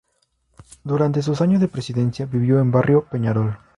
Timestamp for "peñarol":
3.05-3.55